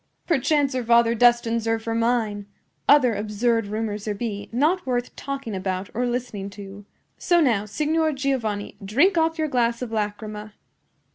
[0.25, 2.47] Perchance her father destines her for mine!
[2.89, 6.87] Other absurd rumors there be, not worth talking about or listening to.
[7.19, 10.53] So now, Signor Giovanni, drink off your glass of lachryma."